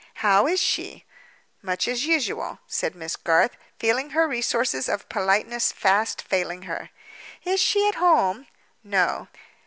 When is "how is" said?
0.25-0.59